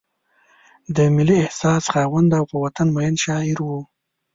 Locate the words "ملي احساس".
1.15-1.83